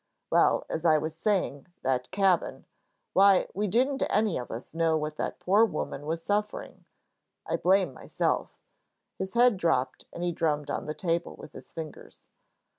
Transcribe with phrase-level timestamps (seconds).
[0.31, 2.65] "Well, as I was saying, that cabin
[3.13, 6.85] why, we didn't any of us know what that poor woman was suffering.
[7.45, 8.57] I blame myself,"
[9.19, 12.25] his head dropped and he drummed on the table with his fingers.